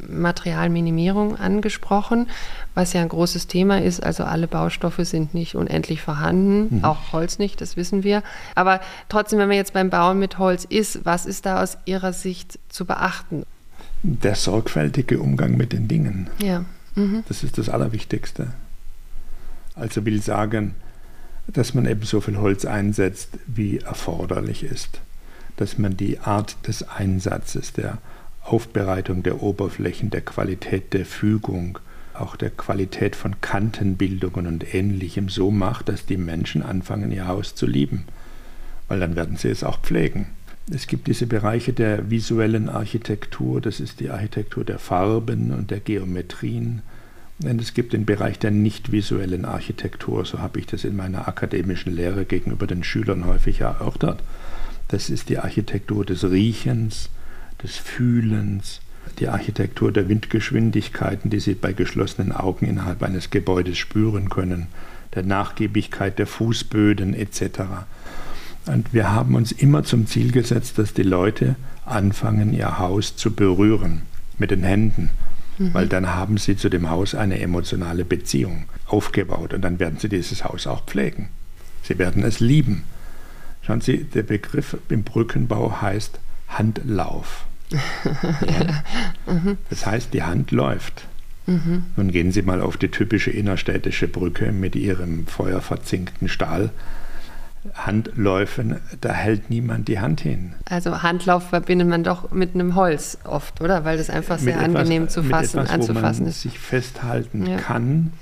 Materialminimierung 0.09 1.37
angesprochen, 1.37 2.29
was 2.75 2.95
ja 2.95 3.01
ein 3.01 3.09
großes 3.09 3.47
Thema 3.47 3.81
ist. 3.81 4.03
Also 4.03 4.25
alle 4.25 4.49
Baustoffe 4.49 5.05
sind 5.05 5.35
nicht 5.35 5.55
unendlich 5.55 6.03
vorhanden, 6.03 6.79
mhm. 6.79 6.85
auch 6.85 7.13
Holz 7.13 7.39
nicht, 7.39 7.61
das 7.61 7.77
wissen 7.77 8.03
wir. 8.03 8.25
Aber 8.57 8.81
trotzdem, 9.09 9.39
wenn 9.39 9.47
man 9.47 9.57
jetzt 9.57 9.73
beim 9.73 9.91
Bauen 9.91 10.19
mit 10.19 10.39
Holz 10.39 10.65
ist, 10.65 11.05
was 11.05 11.27
ist 11.27 11.47
da 11.47 11.63
aus 11.63 11.79
Ihrer 11.85 12.13
Sicht 12.13 12.59
zu 12.69 12.87
beachten? 12.87 13.45
Der 14.07 14.35
sorgfältige 14.35 15.19
Umgang 15.19 15.57
mit 15.57 15.73
den 15.73 15.89
Dingen. 15.89 16.29
Ja. 16.39 16.65
Mhm. 16.95 17.25
Das 17.27 17.43
ist 17.43 17.59
das 17.59 17.69
Allerwichtigste. 17.69 18.53
Also 19.75 20.05
will 20.05 20.23
sagen, 20.23 20.75
dass 21.49 21.75
man 21.75 21.87
eben 21.87 22.03
so 22.03 22.21
viel 22.21 22.39
Holz 22.39 22.65
einsetzt, 22.65 23.31
wie 23.47 23.79
erforderlich 23.79 24.63
ist 24.63 25.01
dass 25.57 25.79
man 25.79 25.97
die 25.97 26.19
Art 26.19 26.57
des 26.67 26.89
Einsatzes, 26.89 27.73
der 27.73 27.99
Aufbereitung 28.43 29.23
der 29.23 29.43
Oberflächen, 29.43 30.11
der 30.11 30.21
Qualität 30.21 30.93
der 30.93 31.07
Fügung, 31.07 31.79
auch 32.13 32.37
der 32.37 32.51
Qualität 32.51 33.17
von 33.17 33.41
Kantenbildungen 33.41 34.47
und 34.47 34.75
ähnlichem 34.75 35.29
so 35.29 35.51
macht, 35.51 35.89
dass 35.89 36.07
die 36.07 36.17
Menschen 36.17 36.63
anfangen, 36.63 37.11
ihr 37.11 37.27
Haus 37.27 37.55
zu 37.55 37.67
lieben. 37.67 38.05
Weil 38.89 39.01
dann 39.01 39.17
werden 39.17 39.37
sie 39.37 39.49
es 39.49 39.65
auch 39.65 39.81
pflegen. 39.81 40.27
Es 40.73 40.87
gibt 40.87 41.09
diese 41.09 41.27
Bereiche 41.27 41.75
der 41.75 42.11
visuellen 42.11 42.71
Architektur, 42.71 43.61
das 43.61 43.81
ist 43.81 44.01
die 44.01 44.09
Architektur 44.09 44.65
der 44.65 44.79
Farben 44.79 45.53
und 45.53 45.71
der 45.71 45.81
Geometrien. 45.81 46.83
Und 47.43 47.61
es 47.61 47.75
gibt 47.75 47.93
den 47.93 48.07
Bereich 48.07 48.39
der 48.39 48.51
nicht 48.51 48.91
visuellen 48.91 49.45
Architektur, 49.45 50.25
so 50.25 50.39
habe 50.39 50.61
ich 50.61 50.67
das 50.67 50.85
in 50.85 50.97
meiner 50.97 51.29
akademischen 51.29 51.95
Lehre 51.95 52.25
gegenüber 52.25 52.67
den 52.67 52.83
Schülern 52.83 53.27
häufig 53.27 53.61
erörtert. 53.61 54.23
Das 54.89 55.11
ist 55.11 55.29
die 55.29 55.39
Architektur 55.39 56.05
des 56.07 56.25
Riechens, 56.25 57.11
des 57.63 57.77
Fühlens, 57.77 58.81
die 59.19 59.29
Architektur 59.29 59.93
der 59.93 60.09
Windgeschwindigkeiten, 60.09 61.29
die 61.29 61.41
Sie 61.41 61.55
bei 61.55 61.75
geschlossenen 61.75 62.33
Augen 62.33 62.67
innerhalb 62.67 63.03
eines 63.03 63.29
Gebäudes 63.31 63.77
spüren 63.77 64.31
können, 64.31 64.69
der 65.15 65.25
Nachgiebigkeit 65.25 66.19
der 66.19 66.27
Fußböden 66.27 67.13
etc. 67.13 67.43
Und 68.67 68.93
wir 68.93 69.13
haben 69.13 69.35
uns 69.35 69.53
immer 69.53 69.85
zum 69.85 70.07
Ziel 70.07 70.33
gesetzt, 70.33 70.79
dass 70.79 70.95
die 70.95 71.03
Leute 71.03 71.57
anfangen, 71.85 72.55
ihr 72.55 72.79
Haus 72.79 73.17
zu 73.17 73.35
berühren 73.35 74.03
mit 74.39 74.51
den 74.51 74.63
Händen, 74.63 75.11
mhm. 75.59 75.75
weil 75.75 75.87
dann 75.87 76.15
haben 76.15 76.39
sie 76.39 76.57
zu 76.57 76.71
dem 76.71 76.89
Haus 76.89 77.15
eine 77.15 77.41
emotionale 77.41 78.05
Beziehung 78.05 78.65
aufgebaut 78.87 79.53
und 79.53 79.63
dann 79.63 79.79
werden 79.79 79.99
sie 79.99 80.09
dieses 80.09 80.45
Haus 80.45 80.67
auch 80.67 80.85
pflegen. 80.85 81.29
Sie 81.83 81.99
werden 81.99 82.23
es 82.23 82.41
lieben. 82.41 82.85
Schauen 83.63 83.81
Sie, 83.81 84.05
der 84.05 84.23
Begriff 84.23 84.77
im 84.89 85.05
Brückenbau 85.05 85.81
heißt 85.81 86.19
Handlauf. 86.49 87.47
ja. 87.71 89.33
mhm. 89.33 89.59
Das 89.71 89.87
heißt, 89.87 90.13
die 90.13 90.23
Hand 90.23 90.51
läuft. 90.51 91.07
Mhm. 91.47 91.85
Nun 91.97 92.11
gehen 92.11 92.33
Sie 92.33 92.43
mal 92.43 92.61
auf 92.61 92.77
die 92.77 92.91
typische 92.91 93.31
innerstädtische 93.31 94.09
Brücke 94.09 94.53
mit 94.53 94.77
ihrem 94.77 95.27
feuerverzinkten 95.27 96.29
Stahl. 96.29 96.71
Handläufen, 97.73 98.77
da 99.01 99.13
hält 99.13 99.49
niemand 99.49 99.89
die 99.89 99.99
Hand 99.99 100.21
hin. 100.21 100.55
Also 100.67 101.03
Handlauf 101.03 101.49
verbindet 101.49 101.89
man 101.89 102.05
doch 102.05 102.31
mit 102.31 102.55
einem 102.55 102.75
Holz 102.75 103.19
oft, 103.25 103.61
oder? 103.63 103.85
Weil 103.85 103.97
das 103.97 104.11
einfach 104.11 104.39
sehr 104.39 104.57
etwas, 104.57 104.67
angenehm 104.67 105.09
zu 105.09 105.23
fassen, 105.23 105.61
etwas, 105.61 105.71
anzufassen 105.71 106.21
wo 106.21 106.25
man 106.25 106.31
ist. 106.31 106.43
sich 106.43 106.59
festhalten 106.59 107.47
ja. 107.47 107.57
kann 107.57 108.13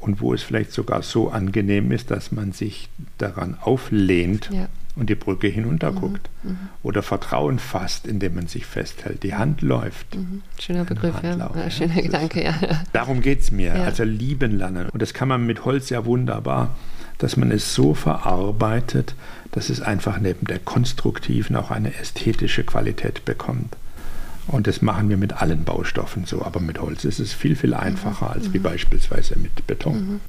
und 0.00 0.20
wo 0.20 0.34
es 0.34 0.42
vielleicht 0.42 0.72
sogar 0.72 1.02
so 1.02 1.30
angenehm 1.30 1.90
ist, 1.92 2.10
dass 2.10 2.30
man 2.30 2.52
sich 2.52 2.88
daran 3.16 3.56
auflehnt 3.60 4.50
ja. 4.52 4.68
und 4.96 5.08
die 5.08 5.14
Brücke 5.14 5.48
hinunterguckt. 5.48 6.28
Mhm. 6.42 6.50
Mhm. 6.50 6.58
Oder 6.82 7.02
Vertrauen 7.02 7.58
fasst, 7.58 8.06
indem 8.06 8.34
man 8.34 8.48
sich 8.48 8.66
festhält. 8.66 9.22
Die 9.22 9.34
Hand 9.34 9.62
läuft. 9.62 10.14
Mhm. 10.14 10.42
Schöner 10.60 10.84
Begriff, 10.84 11.14
ja. 11.22 11.36
ja. 11.36 11.70
Schöner. 11.70 12.02
Gedanke, 12.02 12.44
ja. 12.44 12.54
Darum 12.92 13.22
geht 13.22 13.40
es 13.40 13.50
mir. 13.50 13.74
Also 13.74 14.04
lieben 14.04 14.58
lernen. 14.58 14.88
Und 14.90 15.02
das 15.02 15.14
kann 15.14 15.28
man 15.28 15.46
mit 15.46 15.64
Holz 15.64 15.90
ja 15.90 16.04
wunderbar, 16.04 16.76
dass 17.18 17.36
man 17.36 17.50
es 17.50 17.74
so 17.74 17.94
verarbeitet, 17.94 19.14
dass 19.52 19.70
es 19.70 19.80
einfach 19.80 20.18
neben 20.18 20.46
der 20.46 20.58
konstruktiven 20.58 21.56
auch 21.56 21.70
eine 21.70 21.94
ästhetische 21.96 22.64
Qualität 22.64 23.24
bekommt. 23.24 23.76
Und 24.46 24.66
das 24.66 24.80
machen 24.80 25.10
wir 25.10 25.18
mit 25.18 25.34
allen 25.34 25.64
Baustoffen 25.64 26.24
so, 26.24 26.42
aber 26.42 26.60
mit 26.60 26.80
Holz 26.80 27.04
ist 27.04 27.18
es 27.18 27.34
viel, 27.34 27.54
viel 27.54 27.74
einfacher 27.74 28.26
mhm. 28.26 28.32
als 28.32 28.52
wie 28.52 28.58
mhm. 28.58 28.62
beispielsweise 28.62 29.38
mit 29.38 29.66
Beton. 29.66 30.12
Mhm. 30.12 30.20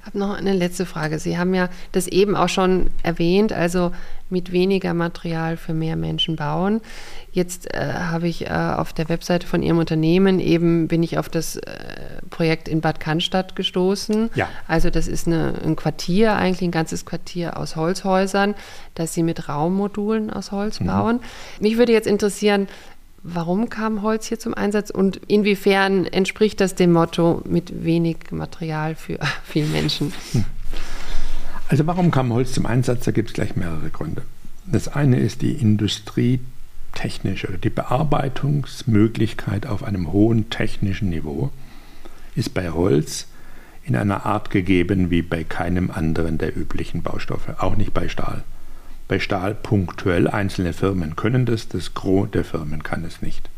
Ich 0.00 0.06
habe 0.06 0.18
noch 0.18 0.36
eine 0.36 0.52
letzte 0.52 0.86
Frage. 0.86 1.18
Sie 1.18 1.38
haben 1.38 1.54
ja 1.54 1.68
das 1.92 2.06
eben 2.06 2.36
auch 2.36 2.48
schon 2.48 2.90
erwähnt, 3.02 3.52
also 3.52 3.92
mit 4.30 4.52
weniger 4.52 4.94
Material 4.94 5.56
für 5.56 5.74
mehr 5.74 5.96
Menschen 5.96 6.36
bauen. 6.36 6.80
Jetzt 7.32 7.72
äh, 7.74 7.92
habe 7.94 8.28
ich 8.28 8.46
äh, 8.46 8.50
auf 8.50 8.92
der 8.92 9.08
Webseite 9.08 9.46
von 9.46 9.62
Ihrem 9.62 9.78
Unternehmen 9.78 10.40
eben 10.40 10.88
bin 10.88 11.02
ich 11.02 11.18
auf 11.18 11.28
das 11.28 11.56
äh, 11.56 11.62
Projekt 12.30 12.68
in 12.68 12.80
Bad 12.80 13.00
Cannstatt 13.00 13.56
gestoßen. 13.56 14.30
Ja. 14.34 14.48
Also 14.66 14.90
das 14.90 15.08
ist 15.08 15.26
eine, 15.26 15.54
ein 15.64 15.76
Quartier, 15.76 16.34
eigentlich 16.34 16.62
ein 16.62 16.70
ganzes 16.70 17.06
Quartier 17.06 17.56
aus 17.56 17.76
Holzhäusern, 17.76 18.54
das 18.94 19.14
Sie 19.14 19.22
mit 19.22 19.48
Raummodulen 19.48 20.30
aus 20.30 20.52
Holz 20.52 20.80
mhm. 20.80 20.86
bauen. 20.86 21.20
Mich 21.60 21.78
würde 21.78 21.92
jetzt 21.92 22.06
interessieren, 22.06 22.68
Warum 23.22 23.68
kam 23.68 24.02
Holz 24.02 24.26
hier 24.26 24.38
zum 24.38 24.54
Einsatz 24.54 24.90
und 24.90 25.16
inwiefern 25.26 26.06
entspricht 26.06 26.60
das 26.60 26.76
dem 26.76 26.92
Motto 26.92 27.42
mit 27.44 27.84
wenig 27.84 28.30
Material 28.30 28.94
für 28.94 29.18
viele 29.44 29.66
Menschen? 29.66 30.12
Also 31.68 31.86
warum 31.86 32.10
kam 32.10 32.32
Holz 32.32 32.52
zum 32.52 32.64
Einsatz? 32.66 33.04
Da 33.04 33.10
gibt 33.10 33.28
es 33.28 33.34
gleich 33.34 33.54
mehrere 33.56 33.90
Gründe. 33.90 34.22
Das 34.66 34.88
eine 34.88 35.18
ist 35.18 35.42
die 35.42 35.52
industrietechnische, 35.52 37.58
die 37.58 37.68
Bearbeitungsmöglichkeit 37.70 39.66
auf 39.66 39.82
einem 39.82 40.12
hohen 40.12 40.50
technischen 40.50 41.10
Niveau 41.10 41.50
ist 42.34 42.54
bei 42.54 42.70
Holz 42.70 43.26
in 43.84 43.96
einer 43.96 44.26
Art 44.26 44.50
gegeben 44.50 45.10
wie 45.10 45.22
bei 45.22 45.44
keinem 45.44 45.90
anderen 45.90 46.38
der 46.38 46.56
üblichen 46.56 47.02
Baustoffe, 47.02 47.54
auch 47.58 47.76
nicht 47.76 47.94
bei 47.94 48.08
Stahl 48.08 48.44
bei 49.08 49.18
Stahl 49.18 49.54
punktuell. 49.54 50.28
Einzelne 50.28 50.72
Firmen 50.72 51.16
können 51.16 51.46
das, 51.46 51.68
das 51.68 51.94
Gros 51.94 52.30
der 52.30 52.44
Firmen 52.44 52.82
kann 52.82 53.04
es 53.04 53.22
nicht. 53.22 53.48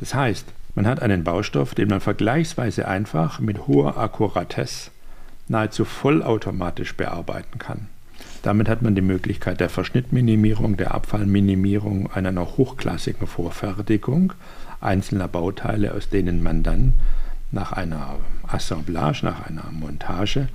Das 0.00 0.14
heißt, 0.14 0.46
man 0.74 0.86
hat 0.86 1.00
einen 1.00 1.24
Baustoff, 1.24 1.74
den 1.74 1.88
man 1.88 2.00
vergleichsweise 2.00 2.88
einfach 2.88 3.40
mit 3.40 3.66
hoher 3.66 3.96
Akkuratesse 3.96 4.90
nahezu 5.48 5.84
vollautomatisch 5.84 6.96
bearbeiten 6.96 7.58
kann. 7.58 7.88
Damit 8.42 8.68
hat 8.68 8.82
man 8.82 8.94
die 8.94 9.02
Möglichkeit 9.02 9.60
der 9.60 9.68
Verschnittminimierung, 9.68 10.76
der 10.76 10.94
Abfallminimierung, 10.94 12.10
einer 12.12 12.32
hochklassigen 12.56 13.26
Vorfertigung 13.26 14.32
einzelner 14.80 15.28
Bauteile, 15.28 15.94
aus 15.94 16.08
denen 16.08 16.42
man 16.42 16.62
dann 16.62 16.94
nach 17.50 17.72
einer 17.72 18.16
Assemblage, 18.46 19.24
nach 19.24 19.46
einer 19.46 19.70
Montage 19.70 20.48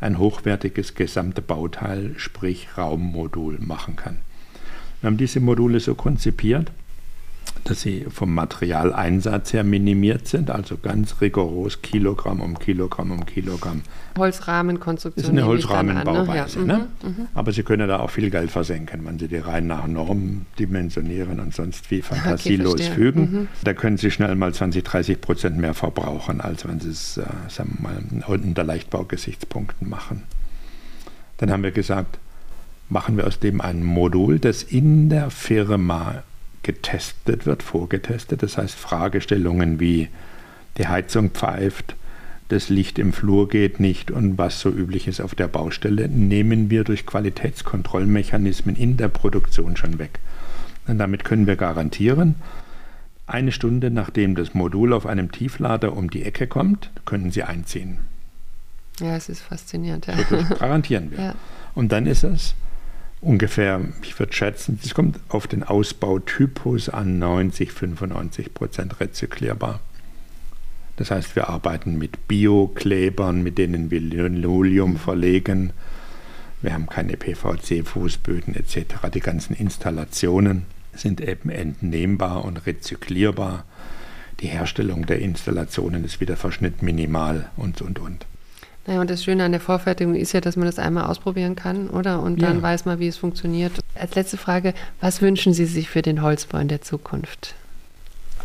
ein 0.00 0.18
hochwertiges 0.18 0.94
gesamte 0.94 1.42
Bauteil, 1.42 2.14
sprich 2.16 2.76
Raummodul, 2.76 3.58
machen 3.60 3.96
kann. 3.96 4.18
Wir 5.00 5.08
haben 5.08 5.16
diese 5.16 5.40
Module 5.40 5.80
so 5.80 5.94
konzipiert, 5.94 6.70
dass 7.64 7.80
sie 7.80 8.06
vom 8.08 8.32
Materialeinsatz 8.34 9.52
her 9.52 9.64
minimiert 9.64 10.28
sind, 10.28 10.50
also 10.50 10.76
ganz 10.76 11.20
rigoros 11.20 11.82
Kilogramm 11.82 12.40
um 12.40 12.58
Kilogramm 12.58 13.10
um 13.10 13.26
Kilogramm. 13.26 13.82
Holzrahmenkonstruktion. 14.16 15.22
Das 15.22 15.32
ist 15.32 15.38
eine 15.38 15.46
Holzrahmenbauweise. 15.46 16.60
Ne? 16.60 16.88
Mhm, 17.02 17.08
mhm. 17.08 17.28
Aber 17.34 17.52
Sie 17.52 17.62
können 17.62 17.88
da 17.88 17.98
auch 17.98 18.10
viel 18.10 18.30
Geld 18.30 18.50
versenken, 18.50 19.04
wenn 19.04 19.18
Sie 19.18 19.28
die 19.28 19.36
rein 19.36 19.66
nach 19.66 19.86
Norm 19.86 20.46
dimensionieren 20.58 21.40
und 21.40 21.54
sonst 21.54 21.90
wie 21.90 22.02
fantasielos 22.02 22.74
okay, 22.74 22.90
fügen. 22.90 23.20
Mhm. 23.20 23.48
Da 23.64 23.74
können 23.74 23.96
Sie 23.96 24.10
schnell 24.10 24.34
mal 24.36 24.54
20, 24.54 24.84
30 24.84 25.20
Prozent 25.20 25.58
mehr 25.58 25.74
verbrauchen, 25.74 26.40
als 26.40 26.66
wenn 26.66 26.80
Sie 26.80 26.90
es, 26.90 27.18
äh, 27.18 27.24
sagen 27.48 27.78
wir 27.80 27.90
mal, 27.90 28.38
unter 28.38 28.64
Leichtbaugesichtspunkten 28.64 29.88
machen. 29.88 30.22
Dann 31.38 31.50
haben 31.50 31.62
wir 31.62 31.72
gesagt, 31.72 32.18
machen 32.88 33.16
wir 33.16 33.26
aus 33.26 33.38
dem 33.38 33.60
ein 33.60 33.82
Modul, 33.82 34.38
das 34.38 34.62
in 34.62 35.08
der 35.08 35.30
Firma 35.30 36.22
getestet 36.66 37.46
wird, 37.46 37.62
vorgetestet. 37.62 38.42
Das 38.42 38.58
heißt 38.58 38.74
Fragestellungen 38.74 39.80
wie 39.80 40.08
die 40.76 40.88
Heizung 40.88 41.30
pfeift, 41.30 41.94
das 42.48 42.68
Licht 42.68 42.98
im 42.98 43.12
Flur 43.12 43.48
geht 43.48 43.80
nicht 43.80 44.10
und 44.10 44.36
was 44.36 44.60
so 44.60 44.68
üblich 44.68 45.08
ist 45.08 45.20
auf 45.20 45.34
der 45.34 45.48
Baustelle, 45.48 46.08
nehmen 46.08 46.70
wir 46.70 46.84
durch 46.84 47.06
Qualitätskontrollmechanismen 47.06 48.76
in 48.76 48.96
der 48.96 49.08
Produktion 49.08 49.76
schon 49.76 49.98
weg. 49.98 50.18
Und 50.86 50.98
damit 50.98 51.24
können 51.24 51.46
wir 51.46 51.56
garantieren, 51.56 52.36
eine 53.26 53.50
Stunde 53.50 53.90
nachdem 53.90 54.34
das 54.34 54.54
Modul 54.54 54.92
auf 54.92 55.06
einem 55.06 55.32
Tieflader 55.32 55.96
um 55.96 56.10
die 56.10 56.22
Ecke 56.22 56.46
kommt, 56.46 56.90
können 57.04 57.30
Sie 57.30 57.42
einziehen. 57.42 57.98
Ja, 59.00 59.16
es 59.16 59.28
ist 59.28 59.40
faszinierend. 59.40 60.06
Ja. 60.06 60.16
garantieren 60.58 61.10
wir. 61.10 61.18
Ja. 61.24 61.34
Und 61.74 61.92
dann 61.92 62.06
ist 62.06 62.24
es 62.24 62.54
ungefähr, 63.26 63.80
ich 64.02 64.18
würde 64.18 64.32
schätzen, 64.32 64.78
es 64.82 64.94
kommt 64.94 65.18
auf 65.28 65.46
den 65.46 65.64
Ausbautypus 65.64 66.88
an 66.88 67.18
90, 67.18 67.72
95 67.72 68.54
Prozent 68.54 69.00
rezyklierbar. 69.00 69.80
Das 70.96 71.10
heißt, 71.10 71.36
wir 71.36 71.48
arbeiten 71.48 71.98
mit 71.98 72.28
Bioklebern, 72.28 73.42
mit 73.42 73.58
denen 73.58 73.90
wir 73.90 74.00
Linoleum 74.00 74.96
verlegen. 74.96 75.72
Wir 76.62 76.72
haben 76.72 76.86
keine 76.86 77.16
PVC-Fußböden 77.16 78.54
etc. 78.54 79.10
Die 79.12 79.20
ganzen 79.20 79.54
Installationen 79.54 80.62
sind 80.94 81.20
eben 81.20 81.50
entnehmbar 81.50 82.44
und 82.44 82.64
rezyklierbar. 82.64 83.64
Die 84.40 84.48
Herstellung 84.48 85.04
der 85.04 85.18
Installationen 85.18 86.04
ist 86.04 86.20
wieder 86.20 86.36
Verschnitt 86.36 86.82
minimal 86.82 87.50
und 87.56 87.82
und 87.82 87.98
und. 87.98 88.24
Naja, 88.86 89.00
und 89.00 89.10
das 89.10 89.24
Schöne 89.24 89.44
an 89.44 89.50
der 89.50 89.60
Vorfertigung 89.60 90.14
ist 90.14 90.32
ja, 90.32 90.40
dass 90.40 90.56
man 90.56 90.66
das 90.66 90.78
einmal 90.78 91.06
ausprobieren 91.06 91.56
kann, 91.56 91.90
oder? 91.90 92.22
Und 92.22 92.40
dann 92.40 92.58
ja. 92.58 92.62
weiß 92.62 92.84
man, 92.84 93.00
wie 93.00 93.08
es 93.08 93.16
funktioniert. 93.16 93.72
Als 93.94 94.14
letzte 94.14 94.36
Frage, 94.36 94.74
was 95.00 95.20
wünschen 95.22 95.52
Sie 95.52 95.66
sich 95.66 95.88
für 95.88 96.02
den 96.02 96.22
Holzbau 96.22 96.58
in 96.58 96.68
der 96.68 96.82
Zukunft? 96.82 97.54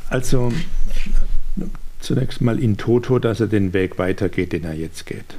Also 0.09 0.51
zunächst 1.99 2.41
mal 2.41 2.59
in 2.59 2.77
Toto, 2.77 3.19
dass 3.19 3.39
er 3.39 3.47
den 3.47 3.73
Weg 3.73 3.99
weitergeht, 3.99 4.51
den 4.53 4.63
er 4.63 4.73
jetzt 4.73 5.05
geht. 5.05 5.35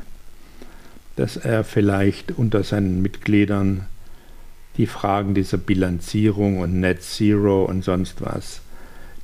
Dass 1.17 1.37
er 1.37 1.65
vielleicht 1.65 2.33
unter 2.33 2.63
seinen 2.63 3.03
Mitgliedern 3.03 3.87
die 4.77 4.87
Fragen 4.87 5.35
dieser 5.35 5.59
Bilanzierung 5.59 6.61
und 6.61 6.81
Net 6.81 7.03
Zero 7.03 7.65
und 7.65 7.85
sonst 7.85 8.23
was, 8.23 8.61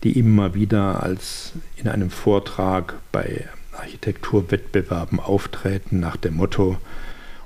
die 0.03 0.19
immer 0.19 0.55
wieder 0.55 1.03
als 1.03 1.53
in 1.77 1.89
einem 1.89 2.11
Vortrag 2.11 2.95
bei 3.13 3.49
Architekturwettbewerben 3.79 5.21
auftreten 5.21 6.01
nach 6.01 6.17
dem 6.17 6.35
Motto, 6.35 6.77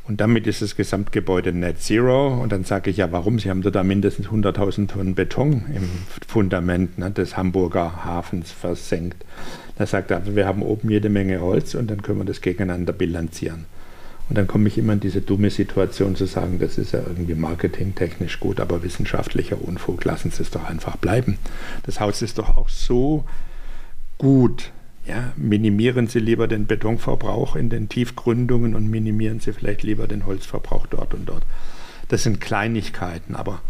und 0.04 0.20
damit 0.20 0.48
ist 0.48 0.62
das 0.62 0.74
Gesamtgebäude 0.74 1.52
Net 1.52 1.80
Zero. 1.80 2.40
Und 2.42 2.50
dann 2.50 2.64
sage 2.64 2.90
ich 2.90 2.96
ja, 2.96 3.12
warum? 3.12 3.38
Sie 3.38 3.50
haben 3.50 3.62
da 3.62 3.84
mindestens 3.84 4.26
100.000 4.26 4.88
Tonnen 4.88 5.14
Beton 5.14 5.64
im 5.74 5.88
Fundament 6.26 6.98
ne, 6.98 7.10
des 7.10 7.36
Hamburger 7.36 8.04
Hafens 8.04 8.50
versenkt. 8.50 9.24
Da 9.78 9.86
sagt 9.86 10.10
er, 10.10 10.34
wir 10.34 10.46
haben 10.46 10.62
oben 10.62 10.90
jede 10.90 11.08
Menge 11.08 11.40
Holz 11.40 11.74
und 11.74 11.88
dann 11.88 12.02
können 12.02 12.18
wir 12.18 12.24
das 12.24 12.40
gegeneinander 12.40 12.92
bilanzieren. 12.92 13.66
Und 14.28 14.38
dann 14.38 14.46
komme 14.46 14.68
ich 14.68 14.78
immer 14.78 14.94
in 14.94 15.00
diese 15.00 15.20
dumme 15.20 15.50
Situation 15.50 16.16
zu 16.16 16.26
sagen, 16.26 16.58
das 16.58 16.78
ist 16.78 16.92
ja 16.92 17.00
irgendwie 17.00 17.34
marketingtechnisch 17.34 18.40
gut, 18.40 18.60
aber 18.60 18.82
wissenschaftlicher 18.82 19.60
Unfug, 19.60 20.04
lassen 20.04 20.30
Sie 20.30 20.42
es 20.42 20.50
doch 20.50 20.64
einfach 20.64 20.96
bleiben. 20.96 21.38
Das 21.84 22.00
Haus 22.00 22.22
ist 22.22 22.38
doch 22.38 22.56
auch 22.56 22.68
so 22.68 23.24
gut 24.18 24.72
ja, 25.06 25.32
minimieren 25.36 26.06
Sie 26.06 26.20
lieber 26.20 26.46
den 26.46 26.66
Betonverbrauch 26.66 27.56
in 27.56 27.70
den 27.70 27.88
Tiefgründungen 27.88 28.74
und 28.74 28.88
minimieren 28.88 29.40
Sie 29.40 29.52
vielleicht 29.52 29.82
lieber 29.82 30.06
den 30.06 30.26
Holzverbrauch 30.26 30.86
dort 30.86 31.14
und 31.14 31.28
dort. 31.28 31.44
Das 32.08 32.22
sind 32.22 32.40
Kleinigkeiten, 32.40 33.34
aber 33.34 33.62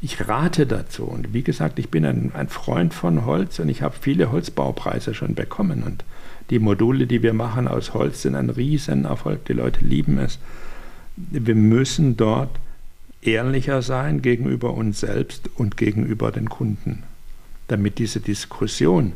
ich 0.00 0.28
rate 0.28 0.66
dazu. 0.66 1.04
Und 1.04 1.32
wie 1.32 1.42
gesagt, 1.42 1.78
ich 1.78 1.90
bin 1.90 2.04
ein, 2.04 2.30
ein 2.34 2.48
Freund 2.48 2.94
von 2.94 3.24
Holz 3.24 3.58
und 3.58 3.68
ich 3.68 3.82
habe 3.82 3.96
viele 4.00 4.30
Holzbaupreise 4.30 5.14
schon 5.14 5.34
bekommen. 5.34 5.82
Und 5.82 6.04
die 6.50 6.58
Module, 6.58 7.06
die 7.06 7.22
wir 7.22 7.32
machen 7.32 7.66
aus 7.66 7.94
Holz, 7.94 8.22
sind 8.22 8.34
ein 8.36 8.50
Riesenerfolg. 8.50 9.44
Die 9.46 9.54
Leute 9.54 9.84
lieben 9.84 10.18
es. 10.18 10.38
Wir 11.16 11.54
müssen 11.54 12.16
dort 12.16 12.50
ehrlicher 13.22 13.82
sein 13.82 14.22
gegenüber 14.22 14.74
uns 14.74 15.00
selbst 15.00 15.50
und 15.56 15.76
gegenüber 15.76 16.30
den 16.30 16.48
Kunden, 16.48 17.02
damit 17.66 17.98
diese 17.98 18.20
Diskussion 18.20 19.14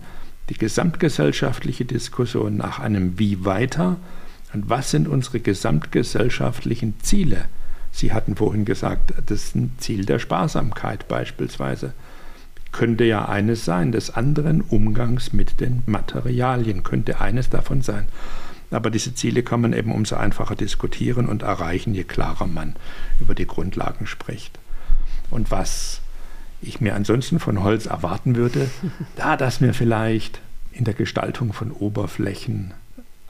die 0.50 0.58
gesamtgesellschaftliche 0.58 1.84
Diskussion 1.84 2.56
nach 2.56 2.80
einem 2.80 3.18
Wie 3.18 3.44
weiter 3.44 3.96
und 4.52 4.68
was 4.68 4.90
sind 4.90 5.08
unsere 5.08 5.40
gesamtgesellschaftlichen 5.40 7.00
Ziele. 7.00 7.44
Sie 7.92 8.12
hatten 8.12 8.36
vorhin 8.36 8.64
gesagt, 8.64 9.14
das 9.26 9.44
ist 9.44 9.56
ein 9.56 9.72
Ziel 9.78 10.04
der 10.04 10.18
Sparsamkeit 10.18 11.08
beispielsweise. 11.08 11.94
Könnte 12.72 13.04
ja 13.04 13.28
eines 13.28 13.64
sein, 13.64 13.92
des 13.92 14.10
anderen 14.10 14.60
Umgangs 14.60 15.32
mit 15.32 15.60
den 15.60 15.82
Materialien 15.86 16.82
könnte 16.82 17.20
eines 17.20 17.48
davon 17.48 17.82
sein. 17.82 18.06
Aber 18.70 18.90
diese 18.90 19.14
Ziele 19.14 19.42
kann 19.42 19.60
man 19.60 19.72
eben 19.72 19.92
umso 19.92 20.16
einfacher 20.16 20.54
diskutieren 20.54 21.28
und 21.28 21.42
erreichen, 21.42 21.94
je 21.94 22.04
klarer 22.04 22.46
man 22.46 22.76
über 23.20 23.34
die 23.34 23.46
Grundlagen 23.46 24.06
spricht. 24.06 24.58
Und 25.30 25.50
was 25.50 25.99
ich 26.62 26.80
mir 26.80 26.94
ansonsten 26.94 27.38
von 27.38 27.62
Holz 27.62 27.86
erwarten 27.86 28.36
würde, 28.36 28.70
da 29.16 29.36
dass 29.36 29.60
wir 29.60 29.74
vielleicht 29.74 30.40
in 30.72 30.84
der 30.84 30.94
Gestaltung 30.94 31.52
von 31.52 31.72
Oberflächen 31.72 32.74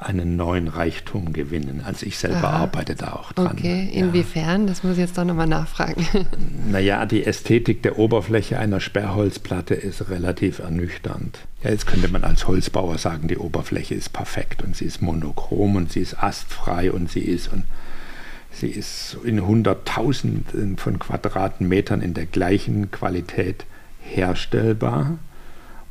einen 0.00 0.36
neuen 0.36 0.68
Reichtum 0.68 1.32
gewinnen. 1.32 1.82
Also 1.84 2.06
ich 2.06 2.18
selber 2.18 2.48
Aha. 2.48 2.62
arbeite 2.62 2.94
da 2.94 3.12
auch 3.12 3.32
dran. 3.32 3.48
Okay, 3.58 3.90
inwiefern? 3.92 4.62
Ja. 4.62 4.68
Das 4.68 4.82
muss 4.82 4.94
ich 4.94 5.00
jetzt 5.00 5.18
doch 5.18 5.24
nochmal 5.24 5.46
nachfragen. 5.46 6.06
Naja, 6.70 7.04
die 7.04 7.24
Ästhetik 7.24 7.82
der 7.82 7.98
Oberfläche 7.98 8.58
einer 8.58 8.78
Sperrholzplatte 8.78 9.74
ist 9.74 10.08
relativ 10.08 10.60
ernüchternd. 10.60 11.40
Ja, 11.64 11.70
jetzt 11.70 11.86
könnte 11.86 12.08
man 12.08 12.22
als 12.22 12.46
Holzbauer 12.46 12.96
sagen, 12.96 13.26
die 13.26 13.38
Oberfläche 13.38 13.94
ist 13.94 14.12
perfekt 14.12 14.62
und 14.62 14.76
sie 14.76 14.84
ist 14.84 15.02
monochrom 15.02 15.74
und 15.74 15.90
sie 15.90 16.00
ist 16.00 16.22
astfrei 16.22 16.92
und 16.92 17.10
sie 17.10 17.20
ist 17.20 17.52
und 17.52 17.64
Sie 18.52 18.68
ist 18.68 19.16
in 19.24 19.46
Hunderttausenden 19.46 20.76
von 20.76 20.98
Quadratmetern 20.98 22.00
in 22.00 22.14
der 22.14 22.26
gleichen 22.26 22.90
Qualität 22.90 23.64
herstellbar. 24.02 25.18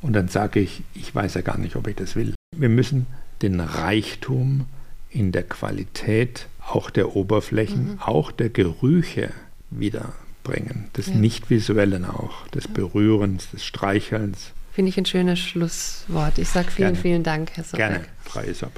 Und 0.02 0.14
dann 0.14 0.28
sage 0.28 0.60
ich, 0.60 0.84
ich 0.94 1.14
weiß 1.14 1.36
ja 1.36 1.42
gar 1.42 1.58
nicht, 1.58 1.76
ob 1.76 1.88
ich 1.88 1.96
das 1.96 2.16
will. 2.16 2.34
Wir 2.56 2.70
müssen 2.70 3.08
den 3.42 3.60
Reichtum 3.60 4.66
in 5.10 5.32
der 5.32 5.44
Qualität 5.44 6.48
auch 6.68 6.90
der 6.90 7.16
Oberflächen, 7.16 7.94
mhm. 7.94 8.00
auch 8.00 8.32
der 8.32 8.50
Gerüche 8.50 9.32
wiederbringen. 9.72 10.90
Des 10.96 11.08
ja. 11.08 11.16
Nicht-Visuellen 11.16 12.06
auch, 12.06 12.48
des 12.50 12.68
Berührens, 12.68 13.50
des 13.52 13.66
Streichelns. 13.66 14.52
Finde 14.72 14.90
ich 14.90 14.98
ein 14.98 15.06
schönes 15.06 15.40
Schlusswort. 15.40 16.38
Ich 16.38 16.50
sage 16.50 16.70
vielen, 16.72 16.94
Gerne. 16.94 17.02
vielen 17.02 17.24
Dank, 17.24 17.52
Herr 17.56 17.64
Sobek. 17.64 17.78
Gerne, 17.78 18.06
Frau 18.24 18.42
Isop. 18.42 18.72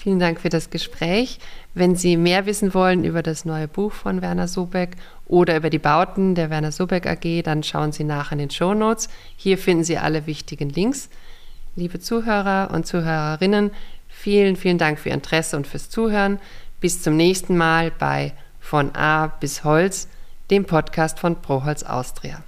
Vielen 0.00 0.20
Dank 0.20 0.40
für 0.40 0.48
das 0.48 0.70
Gespräch. 0.70 1.40
Wenn 1.74 1.96
Sie 1.96 2.16
mehr 2.16 2.46
wissen 2.46 2.72
wollen 2.72 3.02
über 3.02 3.20
das 3.20 3.44
neue 3.44 3.66
Buch 3.66 3.90
von 3.90 4.22
Werner 4.22 4.46
Sobeck 4.46 4.90
oder 5.26 5.56
über 5.56 5.70
die 5.70 5.80
Bauten 5.80 6.36
der 6.36 6.50
Werner 6.50 6.70
Sobeck 6.70 7.04
AG, 7.04 7.42
dann 7.42 7.64
schauen 7.64 7.90
Sie 7.90 8.04
nach 8.04 8.30
in 8.30 8.38
den 8.38 8.48
Show 8.48 8.74
Notes. 8.74 9.08
Hier 9.36 9.58
finden 9.58 9.82
Sie 9.82 9.98
alle 9.98 10.28
wichtigen 10.28 10.70
Links. 10.70 11.08
Liebe 11.74 11.98
Zuhörer 11.98 12.70
und 12.72 12.86
Zuhörerinnen, 12.86 13.72
vielen, 14.06 14.54
vielen 14.54 14.78
Dank 14.78 15.00
für 15.00 15.08
Ihr 15.08 15.16
Interesse 15.16 15.56
und 15.56 15.66
fürs 15.66 15.90
Zuhören. 15.90 16.38
Bis 16.78 17.02
zum 17.02 17.16
nächsten 17.16 17.56
Mal 17.56 17.90
bei 17.90 18.34
Von 18.60 18.94
A 18.94 19.26
bis 19.26 19.64
Holz, 19.64 20.06
dem 20.52 20.64
Podcast 20.64 21.18
von 21.18 21.42
Proholz 21.42 21.82
Austria. 21.82 22.44